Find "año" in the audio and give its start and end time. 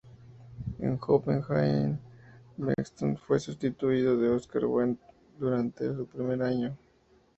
6.51-6.77